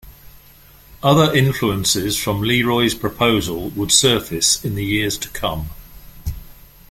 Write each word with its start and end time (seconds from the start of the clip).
Other 1.03 1.31
influences 1.31 2.17
from 2.17 2.41
LeRoy's 2.41 2.95
proposal 2.95 3.69
would 3.69 3.91
surface 3.91 4.65
in 4.65 4.73
the 4.73 4.83
years 4.83 5.15
to 5.19 5.29
come. 5.29 5.69